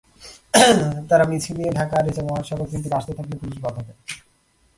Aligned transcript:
তাঁরা 1.09 1.25
মিছিল 1.25 1.55
নিয়ে 1.57 1.71
ঢাকা-আরিচা 1.71 2.21
মহাসড়কের 2.21 2.79
দিকে 2.81 2.95
আসতে 2.95 3.11
থাকলে 3.13 3.35
পুলিশ 3.37 3.57
বাধা 3.61 3.81
দেয়। 3.81 3.99